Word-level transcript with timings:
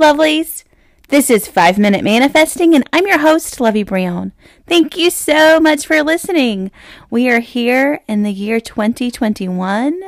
lovelies. 0.00 0.64
This 1.08 1.28
is 1.28 1.46
5 1.46 1.78
Minute 1.78 2.02
Manifesting, 2.02 2.74
and 2.74 2.88
I'm 2.90 3.06
your 3.06 3.18
host, 3.18 3.60
Lovey 3.60 3.82
Brown. 3.82 4.32
Thank 4.66 4.96
you 4.96 5.10
so 5.10 5.60
much 5.60 5.86
for 5.86 6.02
listening. 6.02 6.70
We 7.10 7.28
are 7.28 7.40
here 7.40 8.00
in 8.08 8.22
the 8.22 8.32
year 8.32 8.60
2021, 8.60 10.00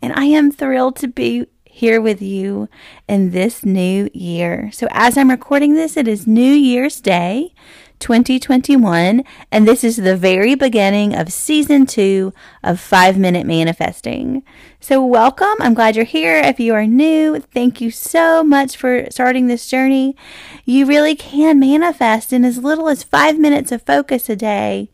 and 0.00 0.12
I 0.14 0.26
am 0.26 0.52
thrilled 0.52 0.94
to 0.96 1.08
be 1.08 1.46
here 1.64 2.00
with 2.00 2.22
you 2.22 2.68
in 3.08 3.32
this 3.32 3.64
new 3.64 4.08
year. 4.14 4.70
So, 4.72 4.86
as 4.92 5.18
I'm 5.18 5.30
recording 5.30 5.74
this, 5.74 5.96
it 5.96 6.06
is 6.06 6.28
New 6.28 6.52
Year's 6.52 7.00
Day. 7.00 7.52
2021, 8.00 9.22
and 9.52 9.68
this 9.68 9.84
is 9.84 9.96
the 9.96 10.16
very 10.16 10.54
beginning 10.54 11.14
of 11.14 11.32
season 11.32 11.86
two 11.86 12.32
of 12.64 12.80
Five 12.80 13.16
Minute 13.16 13.46
Manifesting. 13.46 14.42
So, 14.80 15.04
welcome. 15.04 15.54
I'm 15.60 15.74
glad 15.74 15.94
you're 15.94 16.04
here. 16.04 16.36
If 16.36 16.58
you 16.58 16.74
are 16.74 16.86
new, 16.86 17.38
thank 17.38 17.80
you 17.80 17.90
so 17.90 18.42
much 18.42 18.76
for 18.76 19.06
starting 19.10 19.46
this 19.46 19.68
journey. 19.68 20.16
You 20.64 20.86
really 20.86 21.14
can 21.14 21.60
manifest 21.60 22.32
in 22.32 22.44
as 22.44 22.58
little 22.58 22.88
as 22.88 23.02
five 23.02 23.38
minutes 23.38 23.70
of 23.70 23.82
focus 23.82 24.28
a 24.28 24.36
day. 24.36 24.90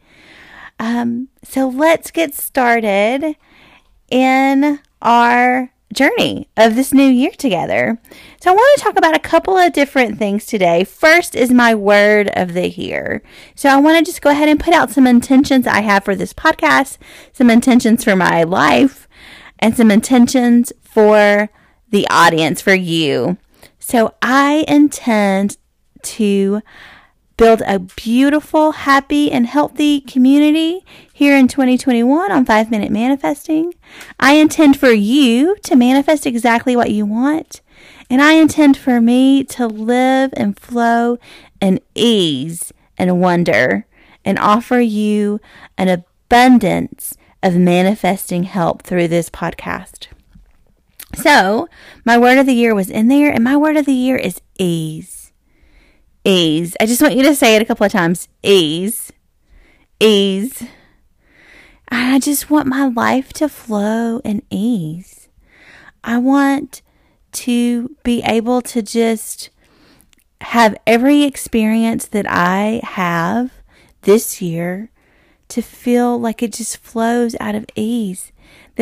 Um, 0.78 1.28
so, 1.42 1.68
let's 1.68 2.10
get 2.10 2.34
started 2.34 3.36
in 4.10 4.80
our 5.00 5.70
journey 5.92 6.48
of 6.56 6.74
this 6.74 6.92
new 6.92 7.06
year 7.06 7.30
together. 7.30 7.98
So, 8.40 8.50
I 8.50 8.54
want 8.54 8.78
to 8.78 8.84
talk 8.84 8.98
about 8.98 9.16
a 9.16 9.20
couple 9.20 9.56
of 9.56 9.72
different 9.72 10.18
things 10.18 10.46
today. 10.46 10.84
First 10.84 11.34
is 11.34 11.50
my 11.50 11.74
word 11.74 12.30
of 12.34 12.54
the 12.54 12.68
year. 12.68 13.22
So, 13.54 13.68
I 13.68 13.76
want 13.76 13.98
to 13.98 14.04
just 14.04 14.22
go 14.22 14.30
ahead 14.30 14.48
and 14.48 14.60
put 14.60 14.74
out 14.74 14.90
some 14.90 15.06
intentions 15.06 15.66
I 15.66 15.80
have 15.80 16.04
for 16.04 16.14
this 16.14 16.32
podcast, 16.32 16.98
some 17.32 17.50
intentions 17.50 18.04
for 18.04 18.16
my 18.16 18.42
life, 18.42 19.08
and 19.58 19.76
some 19.76 19.90
intentions 19.90 20.72
for 20.82 21.48
the 21.90 22.06
audience, 22.08 22.60
for 22.60 22.74
you. 22.74 23.38
So, 23.78 24.14
I 24.22 24.64
intend 24.68 25.56
to 26.02 26.62
build 27.36 27.62
a 27.66 27.78
beautiful, 27.78 28.72
happy, 28.72 29.30
and 29.30 29.46
healthy 29.46 30.00
community 30.00 30.84
here 31.12 31.36
in 31.36 31.48
2021 31.48 32.32
on 32.32 32.44
5 32.44 32.70
Minute 32.70 32.90
Manifesting. 32.90 33.74
I 34.18 34.34
intend 34.34 34.78
for 34.78 34.90
you 34.90 35.56
to 35.64 35.76
manifest 35.76 36.26
exactly 36.26 36.76
what 36.76 36.90
you 36.90 37.04
want, 37.04 37.60
and 38.08 38.22
I 38.22 38.32
intend 38.32 38.76
for 38.76 39.00
me 39.00 39.44
to 39.44 39.66
live 39.66 40.32
and 40.36 40.58
flow 40.58 41.18
in 41.60 41.80
ease 41.94 42.72
and 42.96 43.20
wonder 43.20 43.86
and 44.24 44.38
offer 44.38 44.80
you 44.80 45.40
an 45.76 45.88
abundance 45.88 47.14
of 47.42 47.54
manifesting 47.56 48.44
help 48.44 48.82
through 48.82 49.08
this 49.08 49.28
podcast. 49.28 50.08
So, 51.14 51.68
my 52.04 52.18
word 52.18 52.38
of 52.38 52.46
the 52.46 52.54
year 52.54 52.74
was 52.74 52.90
in 52.90 53.08
there, 53.08 53.30
and 53.30 53.44
my 53.44 53.56
word 53.56 53.76
of 53.76 53.86
the 53.86 53.92
year 53.92 54.16
is 54.16 54.40
ease 54.58 55.25
ease. 56.26 56.76
I 56.80 56.86
just 56.86 57.00
want 57.00 57.16
you 57.16 57.22
to 57.22 57.34
say 57.34 57.54
it 57.54 57.62
a 57.62 57.64
couple 57.64 57.86
of 57.86 57.92
times. 57.92 58.28
Ease. 58.42 59.12
Ease. 60.00 60.64
I 61.88 62.18
just 62.18 62.50
want 62.50 62.66
my 62.66 62.86
life 62.88 63.32
to 63.34 63.48
flow 63.48 64.18
in 64.24 64.42
ease. 64.50 65.28
I 66.02 66.18
want 66.18 66.82
to 67.32 67.96
be 68.02 68.22
able 68.24 68.60
to 68.62 68.82
just 68.82 69.50
have 70.40 70.76
every 70.86 71.22
experience 71.22 72.06
that 72.08 72.26
I 72.28 72.80
have 72.82 73.52
this 74.02 74.42
year 74.42 74.90
to 75.48 75.62
feel 75.62 76.18
like 76.18 76.42
it 76.42 76.52
just 76.52 76.78
flows 76.78 77.36
out 77.38 77.54
of 77.54 77.66
ease 77.76 78.32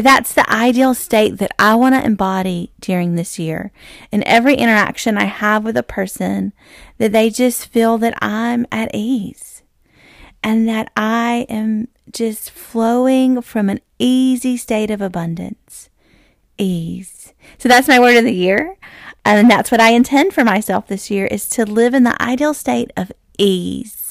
that's 0.02 0.32
the 0.32 0.50
ideal 0.50 0.92
state 0.92 1.38
that 1.38 1.54
I 1.58 1.76
want 1.76 1.94
to 1.94 2.04
embody 2.04 2.72
during 2.80 3.14
this 3.14 3.38
year. 3.38 3.70
In 4.10 4.26
every 4.26 4.56
interaction 4.56 5.16
I 5.16 5.24
have 5.24 5.64
with 5.64 5.76
a 5.76 5.84
person, 5.84 6.52
that 6.98 7.12
they 7.12 7.30
just 7.30 7.68
feel 7.68 7.96
that 7.98 8.14
I'm 8.20 8.66
at 8.72 8.90
ease 8.92 9.62
and 10.42 10.68
that 10.68 10.90
I 10.96 11.46
am 11.48 11.88
just 12.12 12.50
flowing 12.50 13.40
from 13.40 13.70
an 13.70 13.80
easy 13.98 14.56
state 14.56 14.90
of 14.90 15.00
abundance. 15.00 15.90
Ease. 16.58 17.32
So 17.58 17.68
that's 17.68 17.88
my 17.88 17.98
word 17.98 18.16
of 18.16 18.24
the 18.24 18.34
year. 18.34 18.76
And 19.24 19.50
that's 19.50 19.70
what 19.70 19.80
I 19.80 19.90
intend 19.90 20.34
for 20.34 20.44
myself 20.44 20.86
this 20.86 21.10
year 21.10 21.26
is 21.26 21.48
to 21.50 21.64
live 21.64 21.94
in 21.94 22.02
the 22.02 22.20
ideal 22.22 22.52
state 22.52 22.90
of 22.96 23.10
ease. 23.38 24.03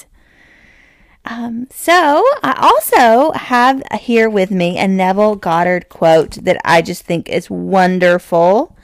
Um, 1.26 1.68
so 1.72 2.26
I 2.44 2.54
also 2.60 3.32
have 3.32 3.82
here 4.00 4.30
with 4.30 4.52
me 4.52 4.78
a 4.78 4.88
Neville 4.88 5.36
Goddard 5.36 5.88
quote 5.88 6.32
that 6.44 6.58
I 6.66 6.82
just 6.82 7.04
think 7.04 7.30
is 7.30 7.50
wonderful, 7.50 8.76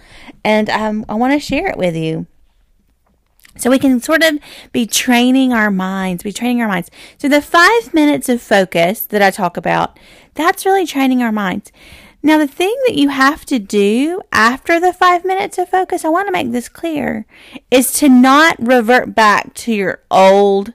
and 0.43 0.69
um, 0.69 1.05
I 1.09 1.15
want 1.15 1.33
to 1.33 1.39
share 1.39 1.67
it 1.67 1.77
with 1.77 1.95
you. 1.95 2.27
So 3.57 3.69
we 3.69 3.77
can 3.77 3.99
sort 3.99 4.23
of 4.23 4.39
be 4.71 4.85
training 4.85 5.51
our 5.51 5.69
minds, 5.69 6.23
be 6.23 6.31
training 6.31 6.61
our 6.61 6.67
minds. 6.69 6.89
So 7.17 7.27
the 7.27 7.41
five 7.41 7.93
minutes 7.93 8.29
of 8.29 8.41
focus 8.41 9.01
that 9.01 9.21
I 9.21 9.31
talk 9.31 9.57
about, 9.57 9.99
that's 10.33 10.65
really 10.65 10.85
training 10.85 11.21
our 11.21 11.33
minds. 11.33 11.73
Now, 12.23 12.37
the 12.37 12.47
thing 12.47 12.75
that 12.87 12.95
you 12.95 13.09
have 13.09 13.45
to 13.45 13.59
do 13.59 14.21
after 14.31 14.79
the 14.79 14.93
five 14.93 15.25
minutes 15.25 15.57
of 15.57 15.69
focus, 15.69 16.05
I 16.05 16.09
want 16.09 16.27
to 16.27 16.33
make 16.33 16.51
this 16.51 16.69
clear, 16.69 17.25
is 17.69 17.91
to 17.93 18.07
not 18.07 18.55
revert 18.59 19.13
back 19.13 19.53
to 19.55 19.73
your 19.73 20.03
old 20.09 20.73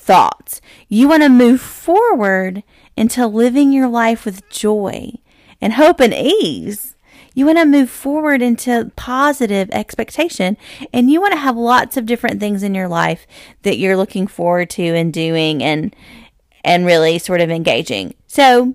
thoughts. 0.00 0.60
You 0.88 1.08
want 1.08 1.22
to 1.22 1.28
move 1.28 1.60
forward 1.60 2.62
into 2.96 3.26
living 3.26 3.72
your 3.72 3.86
life 3.86 4.24
with 4.24 4.48
joy 4.48 5.12
and 5.60 5.74
hope 5.74 6.00
and 6.00 6.14
ease. 6.14 6.96
You 7.34 7.46
want 7.46 7.58
to 7.58 7.66
move 7.66 7.90
forward 7.90 8.42
into 8.42 8.90
positive 8.96 9.70
expectation 9.70 10.56
and 10.92 11.10
you 11.10 11.20
want 11.20 11.32
to 11.34 11.38
have 11.38 11.56
lots 11.56 11.96
of 11.96 12.06
different 12.06 12.40
things 12.40 12.62
in 12.62 12.74
your 12.74 12.88
life 12.88 13.26
that 13.62 13.78
you're 13.78 13.96
looking 13.96 14.26
forward 14.26 14.70
to 14.70 14.82
and 14.82 15.12
doing 15.12 15.62
and 15.62 15.94
and 16.64 16.84
really 16.84 17.18
sort 17.18 17.40
of 17.40 17.50
engaging. 17.50 18.14
So 18.26 18.74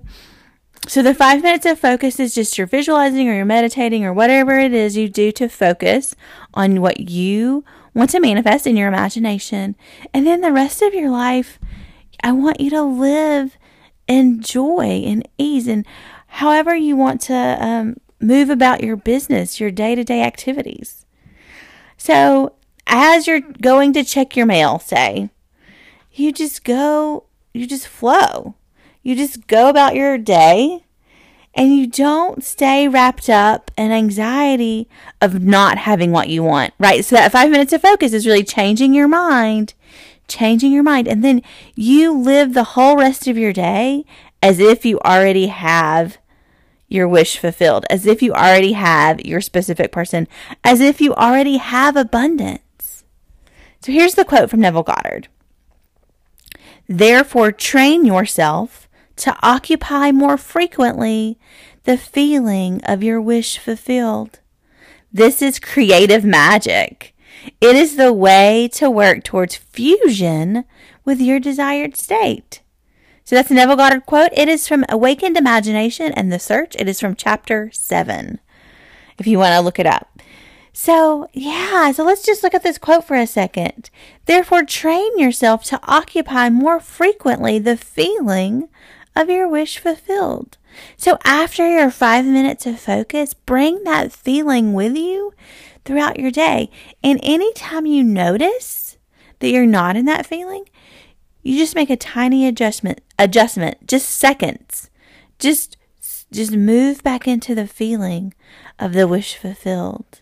so 0.88 1.02
the 1.02 1.16
5 1.16 1.42
minutes 1.42 1.66
of 1.66 1.80
focus 1.80 2.20
is 2.20 2.36
just 2.36 2.58
your 2.58 2.68
visualizing 2.68 3.28
or 3.28 3.34
your 3.34 3.46
meditating 3.46 4.06
or 4.06 4.14
whatever 4.14 4.60
it 4.60 4.74
is 4.74 4.96
you 4.96 5.10
do 5.10 5.32
to 5.34 5.50
focus 5.50 6.16
on 6.54 6.80
what 6.82 7.00
you 7.00 7.66
want 7.96 8.12
to 8.12 8.20
manifest 8.20 8.68
in 8.68 8.76
your 8.76 8.88
imagination. 8.88 9.76
And 10.14 10.28
then 10.28 10.42
the 10.42 10.52
rest 10.52 10.82
of 10.84 10.94
your 10.94 11.10
life, 11.10 11.58
I 12.22 12.34
want 12.34 12.60
you 12.60 12.70
to 12.72 12.84
live 12.84 13.58
in 14.08 14.42
joy 14.42 15.04
and 15.06 15.28
ease 15.38 15.68
and 15.68 15.86
however 16.28 16.76
you 16.76 16.96
want 16.96 17.22
to 17.22 17.58
um, 17.60 17.98
move 18.20 18.50
about 18.50 18.84
your 18.84 18.96
business, 18.96 19.60
your 19.60 19.72
day 19.72 19.96
to 19.96 20.04
day 20.04 20.22
activities. 20.22 21.06
So, 21.98 22.54
as 22.86 23.26
you're 23.26 23.42
going 23.42 23.94
to 23.94 24.04
check 24.04 24.36
your 24.36 24.46
mail, 24.46 24.78
say, 24.78 25.30
you 26.12 26.32
just 26.32 26.64
go, 26.64 27.26
you 27.54 27.66
just 27.66 27.88
flow. 27.88 28.56
You 29.02 29.16
just 29.16 29.48
go 29.48 29.70
about 29.70 29.96
your 29.96 30.18
day 30.18 30.85
and 31.56 31.74
you 31.74 31.88
don't 31.88 32.44
stay 32.44 32.88
wrapped 32.88 33.30
up 33.30 33.72
in 33.78 33.92
anxiety 33.92 34.90
of 35.22 35.42
not 35.42 35.78
having 35.78 36.12
what 36.12 36.28
you 36.28 36.44
want, 36.44 36.74
right? 36.78 37.04
So 37.04 37.16
that 37.16 37.32
five 37.32 37.50
minutes 37.50 37.72
of 37.72 37.82
focus 37.82 38.12
is 38.12 38.28
really 38.28 38.44
changing 38.44 38.94
your 38.94 39.08
mind, 39.08 39.74
changing 40.28 40.74
your 40.74 40.84
mind. 40.84 41.08
And 41.08 41.24
then 41.24 41.42
you 41.74 42.12
live 42.12 42.54
the 42.54 42.64
whole 42.64 42.98
rest 42.98 43.28
of 43.28 43.38
your 43.38 43.54
day 43.54 44.04
as 44.44 44.60
if 44.60 44.86
you 44.86 45.00
already 45.00 45.48
have 45.48 46.18
your 46.88 47.08
wish 47.08 47.38
fulfilled, 47.38 47.86
as 47.90 48.06
if 48.06 48.22
you 48.22 48.34
already 48.34 48.74
have 48.74 49.22
your 49.22 49.42
specific 49.42 49.92
person, 49.92 50.28
as 50.64 50.82
if 50.82 51.00
you 51.00 51.14
already 51.16 51.58
have 51.58 51.96
abundance. 51.96 53.06
So 53.82 53.92
here's 53.92 54.16
the 54.16 54.26
quote 54.26 54.50
from 54.50 54.60
Neville 54.60 54.84
Goddard. 54.84 55.30
Therefore, 56.88 57.52
train 57.52 58.06
yourself 58.06 58.85
to 59.18 59.36
occupy 59.42 60.12
more 60.12 60.38
frequently 60.38 61.38
the 61.84 61.98
feeling 61.98 62.82
of 62.84 63.04
your 63.04 63.22
wish 63.22 63.58
fulfilled. 63.58 64.40
This 65.12 65.42
is 65.42 65.60
creative 65.60 66.26
magic. 66.26 67.16
It 67.62 67.76
is 67.76 67.96
the 67.96 68.12
way 68.12 68.70
to 68.74 68.90
work 68.90 69.24
towards 69.24 69.56
fusion 69.56 70.66
with 71.06 71.22
your 71.22 71.40
desired 71.40 71.96
state. 71.96 72.62
So 73.24 73.36
that's 73.36 73.50
a 73.50 73.54
Neville 73.54 73.76
Goddard 73.76 74.06
quote. 74.06 74.32
It 74.34 74.48
is 74.48 74.68
from 74.68 74.86
Awakened 74.90 75.38
Imagination 75.38 76.12
and 76.12 76.32
the 76.32 76.40
Search. 76.40 76.76
It 76.78 76.88
is 76.88 77.00
from 77.00 77.16
chapter 77.16 77.72
7, 77.72 78.40
if 79.18 79.26
you 79.26 79.40
want 79.40 79.54
to 79.54 79.62
look 79.62 79.80
it 79.80 79.88
up. 79.88 80.20
So, 80.74 81.28
yeah, 81.32 81.92
so 81.94 82.04
let's 82.04 82.26
just 82.26 82.44
look 82.44 82.54
at 82.54 82.62
this 82.62 82.78
quote 82.78 83.06
for 83.06 83.16
a 83.16 83.26
second. 83.26 83.90
Therefore, 84.26 84.64
train 84.64 85.18
yourself 85.18 85.64
to 85.66 85.80
occupy 85.84 86.50
more 86.50 86.82
frequently 86.82 87.58
the 87.58 87.78
feeling 87.78 88.68
of 89.16 89.30
your 89.30 89.48
wish 89.48 89.78
fulfilled. 89.80 90.58
So 90.98 91.18
after 91.24 91.70
your 91.70 91.90
five 91.92 92.26
minutes 92.26 92.66
of 92.66 92.80
focus, 92.80 93.34
bring 93.34 93.84
that 93.86 94.12
feeling 94.12 94.74
with 94.74 94.96
you 94.96 95.34
throughout 95.86 96.20
your 96.20 96.32
day. 96.32 96.70
And 97.04 97.20
anytime 97.24 97.86
you 97.86 98.04
notice 98.04 98.98
that 99.40 99.50
you're 99.50 99.66
not 99.66 99.96
in 99.96 100.06
that 100.06 100.26
feeling, 100.26 100.66
you 101.44 101.58
just 101.58 101.76
make 101.76 101.90
a 101.90 101.96
tiny 101.96 102.48
adjustment, 102.48 103.02
adjustment, 103.20 103.88
just 103.88 104.10
seconds. 104.10 104.90
Just, 105.40 105.78
just 106.32 106.52
move 106.54 107.04
back 107.04 107.28
into 107.28 107.56
the 107.56 107.68
feeling 107.68 108.34
of 108.80 108.94
the 108.94 109.08
wish 109.08 109.36
fulfilled. 109.36 110.22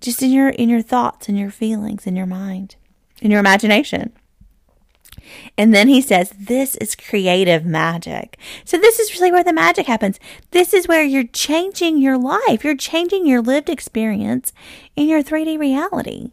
just 0.00 0.22
in 0.22 0.30
your 0.30 0.50
in 0.50 0.68
your 0.68 0.82
thoughts 0.82 1.28
and 1.28 1.38
your 1.38 1.50
feelings 1.50 2.06
in 2.06 2.14
your 2.14 2.26
mind, 2.26 2.76
in 3.22 3.30
your 3.30 3.40
imagination. 3.40 4.12
And 5.56 5.74
then 5.74 5.88
he 5.88 6.00
says, 6.00 6.32
This 6.38 6.74
is 6.76 6.94
creative 6.96 7.64
magic. 7.64 8.38
So, 8.64 8.78
this 8.78 8.98
is 8.98 9.14
really 9.14 9.32
where 9.32 9.44
the 9.44 9.52
magic 9.52 9.86
happens. 9.86 10.18
This 10.50 10.74
is 10.74 10.88
where 10.88 11.02
you're 11.02 11.24
changing 11.24 11.98
your 11.98 12.18
life. 12.18 12.64
You're 12.64 12.76
changing 12.76 13.26
your 13.26 13.42
lived 13.42 13.68
experience 13.68 14.52
in 14.96 15.08
your 15.08 15.22
3D 15.22 15.58
reality. 15.58 16.32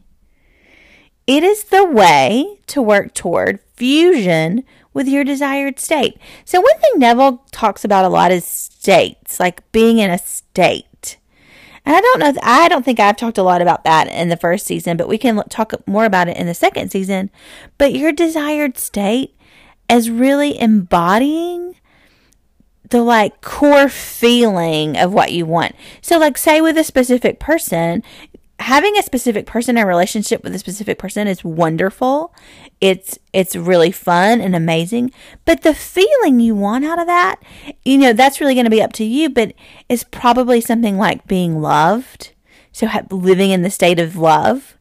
It 1.27 1.43
is 1.43 1.65
the 1.65 1.85
way 1.85 2.59
to 2.67 2.81
work 2.81 3.13
toward 3.13 3.59
fusion 3.75 4.63
with 4.93 5.07
your 5.07 5.23
desired 5.23 5.79
state. 5.79 6.17
So, 6.45 6.59
one 6.59 6.79
thing 6.79 6.99
Neville 6.99 7.43
talks 7.51 7.85
about 7.85 8.05
a 8.05 8.09
lot 8.09 8.31
is 8.31 8.45
states, 8.45 9.39
like 9.39 9.69
being 9.71 9.99
in 9.99 10.11
a 10.11 10.17
state. 10.17 10.85
And 11.85 11.95
I 11.95 12.01
don't 12.01 12.19
know, 12.19 12.33
I 12.43 12.67
don't 12.67 12.85
think 12.85 12.99
I've 12.99 13.17
talked 13.17 13.37
a 13.37 13.43
lot 13.43 13.61
about 13.61 13.83
that 13.85 14.07
in 14.07 14.29
the 14.29 14.37
first 14.37 14.65
season, 14.65 14.97
but 14.97 15.07
we 15.07 15.17
can 15.17 15.41
talk 15.49 15.73
more 15.87 16.05
about 16.05 16.27
it 16.27 16.37
in 16.37 16.45
the 16.47 16.53
second 16.53 16.91
season. 16.91 17.31
But 17.77 17.93
your 17.93 18.11
desired 18.11 18.77
state 18.77 19.35
is 19.89 20.09
really 20.09 20.59
embodying 20.59 21.75
the 22.91 23.01
like 23.01 23.41
core 23.41 23.89
feeling 23.89 24.97
of 24.97 25.13
what 25.13 25.31
you 25.31 25.45
want. 25.45 25.75
So, 26.01 26.19
like, 26.19 26.37
say 26.37 26.61
with 26.61 26.77
a 26.77 26.83
specific 26.83 27.39
person, 27.39 28.03
having 28.61 28.97
a 28.97 29.03
specific 29.03 29.45
person 29.45 29.77
a 29.77 29.85
relationship 29.85 30.43
with 30.43 30.55
a 30.55 30.59
specific 30.59 30.97
person 30.97 31.27
is 31.27 31.43
wonderful. 31.43 32.33
It's 32.79 33.17
it's 33.33 33.55
really 33.55 33.91
fun 33.91 34.41
and 34.41 34.55
amazing. 34.55 35.11
But 35.45 35.61
the 35.61 35.73
feeling 35.73 36.39
you 36.39 36.55
want 36.55 36.85
out 36.85 36.99
of 36.99 37.07
that 37.07 37.41
you 37.83 37.97
know 37.97 38.13
that's 38.13 38.39
really 38.39 38.55
going 38.55 38.65
to 38.65 38.71
be 38.71 38.81
up 38.81 38.93
to 38.93 39.03
you 39.03 39.29
but 39.29 39.53
it's 39.89 40.03
probably 40.03 40.61
something 40.61 40.97
like 40.97 41.27
being 41.27 41.61
loved. 41.61 42.33
So 42.71 42.87
living 43.09 43.51
in 43.51 43.63
the 43.63 43.69
state 43.69 43.99
of 43.99 44.15
love 44.15 44.77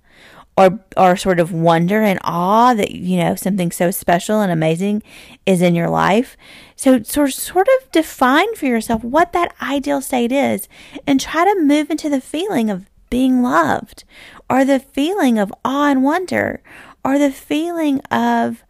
or 0.57 0.81
or 0.97 1.17
sort 1.17 1.41
of 1.41 1.53
wonder 1.53 2.03
and 2.03 2.19
awe 2.23 2.75
that 2.75 2.91
you 2.93 3.17
know 3.17 3.35
something 3.35 3.71
so 3.71 3.91
special 3.91 4.41
and 4.41 4.53
amazing 4.53 5.03
is 5.47 5.63
in 5.63 5.75
your 5.75 5.89
life. 5.89 6.37
So 6.77 7.03
sort 7.03 7.33
sort 7.33 7.67
of 7.81 7.91
define 7.93 8.55
for 8.55 8.67
yourself 8.67 9.03
what 9.03 9.33
that 9.33 9.55
ideal 9.63 10.01
state 10.01 10.33
is 10.33 10.69
and 11.07 11.21
try 11.21 11.45
to 11.45 11.61
move 11.61 11.91
into 11.91 12.09
the 12.09 12.21
feeling 12.21 12.69
of 12.69 12.90
being 13.11 13.43
loved, 13.43 14.05
or 14.49 14.65
the 14.65 14.81
feeling 14.81 15.39
of 15.39 15.53
awe 15.65 15.91
and 15.91 16.03
wonder, 16.03 16.63
or 17.05 17.19
the 17.19 17.31
feeling 17.31 18.01
of 18.11 18.65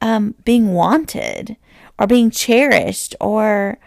um, 0.00 0.34
being 0.44 0.72
wanted, 0.72 1.56
or 1.98 2.06
being 2.06 2.30
cherished, 2.30 3.14
or 3.20 3.78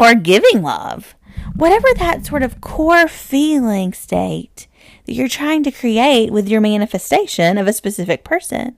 or 0.00 0.14
giving 0.14 0.62
love. 0.62 1.14
Whatever 1.54 1.88
that 1.98 2.26
sort 2.26 2.42
of 2.42 2.60
core 2.60 3.08
feeling 3.08 3.92
state 3.92 4.66
that 5.04 5.12
you're 5.12 5.28
trying 5.28 5.62
to 5.64 5.70
create 5.70 6.30
with 6.30 6.48
your 6.48 6.60
manifestation 6.60 7.58
of 7.58 7.66
a 7.66 7.72
specific 7.72 8.24
person, 8.24 8.76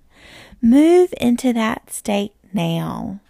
move 0.62 1.12
into 1.20 1.52
that 1.52 1.90
state 1.90 2.32
now. 2.52 3.20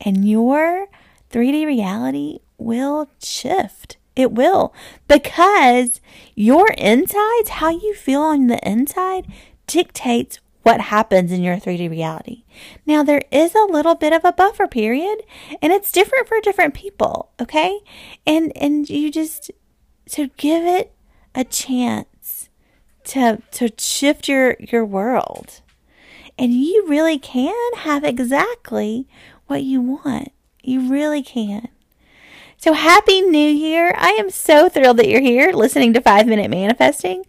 And 0.00 0.28
your 0.28 0.88
3D 1.30 1.66
reality 1.66 2.40
will 2.58 3.08
shift. 3.22 3.96
It 4.16 4.32
will. 4.32 4.74
Because 5.06 6.00
your 6.34 6.68
insides, 6.78 7.50
how 7.50 7.68
you 7.68 7.94
feel 7.94 8.22
on 8.22 8.46
the 8.46 8.58
inside, 8.68 9.26
dictates 9.66 10.40
what 10.62 10.80
happens 10.80 11.30
in 11.30 11.44
your 11.44 11.58
3D 11.58 11.88
reality. 11.88 12.42
Now, 12.84 13.04
there 13.04 13.22
is 13.30 13.54
a 13.54 13.70
little 13.70 13.94
bit 13.94 14.12
of 14.12 14.24
a 14.24 14.32
buffer 14.32 14.66
period, 14.66 15.22
and 15.62 15.72
it's 15.72 15.92
different 15.92 16.26
for 16.26 16.40
different 16.40 16.74
people, 16.74 17.30
okay? 17.40 17.78
And 18.26 18.50
and 18.56 18.90
you 18.90 19.12
just 19.12 19.52
so 20.08 20.28
give 20.36 20.64
it 20.64 20.92
a 21.36 21.44
chance 21.44 22.48
to 23.04 23.40
to 23.52 23.70
shift 23.78 24.28
your 24.28 24.56
your 24.58 24.84
world. 24.84 25.60
And 26.36 26.52
you 26.52 26.84
really 26.88 27.18
can 27.18 27.54
have 27.76 28.02
exactly 28.02 29.06
what 29.46 29.62
you 29.62 29.80
want. 29.80 30.32
You 30.62 30.90
really 30.90 31.22
can. 31.22 31.68
So 32.58 32.72
happy 32.72 33.20
new 33.20 33.38
year. 33.38 33.94
I 33.96 34.10
am 34.12 34.30
so 34.30 34.68
thrilled 34.68 34.96
that 34.96 35.08
you're 35.08 35.20
here 35.20 35.52
listening 35.52 35.92
to 35.92 36.00
5 36.00 36.26
Minute 36.26 36.50
Manifesting. 36.50 37.24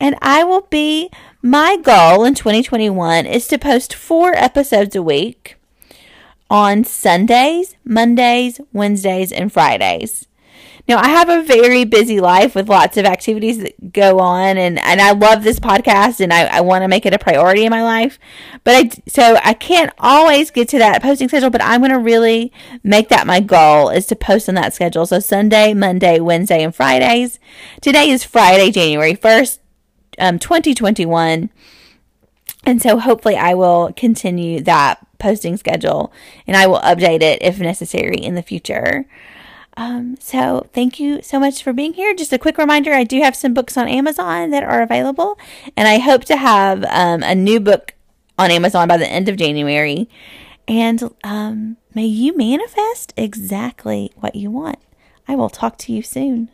And 0.00 0.16
I 0.20 0.44
will 0.44 0.62
be 0.62 1.10
my 1.40 1.76
goal 1.76 2.24
in 2.24 2.34
2021 2.34 3.24
is 3.24 3.46
to 3.48 3.58
post 3.58 3.94
4 3.94 4.34
episodes 4.36 4.96
a 4.96 5.02
week 5.02 5.56
on 6.50 6.84
Sundays, 6.84 7.76
Mondays, 7.84 8.60
Wednesdays, 8.72 9.32
and 9.32 9.52
Fridays. 9.52 10.26
Now, 10.88 10.98
I 10.98 11.08
have 11.10 11.28
a 11.28 11.42
very 11.42 11.84
busy 11.84 12.20
life 12.20 12.56
with 12.56 12.68
lots 12.68 12.96
of 12.96 13.04
activities 13.04 13.58
that 13.58 13.92
go 13.92 14.18
on, 14.18 14.58
and, 14.58 14.80
and 14.80 15.00
I 15.00 15.12
love 15.12 15.44
this 15.44 15.60
podcast, 15.60 16.18
and 16.18 16.32
I, 16.32 16.46
I 16.46 16.60
want 16.60 16.82
to 16.82 16.88
make 16.88 17.06
it 17.06 17.14
a 17.14 17.18
priority 17.18 17.64
in 17.64 17.70
my 17.70 17.84
life. 17.84 18.18
But 18.64 18.74
I, 18.74 18.90
so 19.06 19.38
I 19.44 19.54
can't 19.54 19.92
always 19.98 20.50
get 20.50 20.68
to 20.70 20.78
that 20.78 21.00
posting 21.00 21.28
schedule, 21.28 21.50
but 21.50 21.62
I'm 21.62 21.80
going 21.80 21.92
to 21.92 21.98
really 21.98 22.52
make 22.82 23.08
that 23.10 23.28
my 23.28 23.38
goal 23.38 23.90
is 23.90 24.06
to 24.06 24.16
post 24.16 24.48
on 24.48 24.56
that 24.56 24.74
schedule. 24.74 25.06
So 25.06 25.20
Sunday, 25.20 25.72
Monday, 25.72 26.18
Wednesday, 26.18 26.64
and 26.64 26.74
Fridays. 26.74 27.38
Today 27.80 28.10
is 28.10 28.24
Friday, 28.24 28.72
January 28.72 29.14
1st, 29.14 29.58
um, 30.18 30.38
2021. 30.40 31.48
And 32.64 32.82
so 32.82 32.98
hopefully 32.98 33.36
I 33.36 33.54
will 33.54 33.92
continue 33.96 34.60
that 34.62 34.98
posting 35.18 35.56
schedule 35.56 36.12
and 36.46 36.56
I 36.56 36.66
will 36.66 36.80
update 36.80 37.22
it 37.22 37.40
if 37.42 37.58
necessary 37.58 38.16
in 38.16 38.34
the 38.34 38.42
future. 38.42 39.06
Um, 39.76 40.16
so 40.20 40.66
thank 40.72 41.00
you 41.00 41.22
so 41.22 41.40
much 41.40 41.62
for 41.62 41.72
being 41.72 41.94
here. 41.94 42.14
Just 42.14 42.32
a 42.32 42.38
quick 42.38 42.58
reminder, 42.58 42.92
I 42.92 43.04
do 43.04 43.20
have 43.22 43.34
some 43.34 43.54
books 43.54 43.76
on 43.76 43.88
Amazon 43.88 44.50
that 44.50 44.62
are 44.62 44.82
available, 44.82 45.38
and 45.76 45.88
I 45.88 45.98
hope 45.98 46.24
to 46.26 46.36
have 46.36 46.84
um, 46.88 47.22
a 47.22 47.34
new 47.34 47.58
book 47.58 47.94
on 48.38 48.50
Amazon 48.50 48.88
by 48.88 48.96
the 48.96 49.08
end 49.08 49.28
of 49.28 49.36
January. 49.36 50.08
And 50.68 51.14
um, 51.24 51.76
may 51.94 52.06
you 52.06 52.36
manifest 52.36 53.12
exactly 53.16 54.12
what 54.16 54.34
you 54.34 54.50
want. 54.50 54.78
I 55.26 55.34
will 55.36 55.50
talk 55.50 55.78
to 55.78 55.92
you 55.92 56.02
soon. 56.02 56.50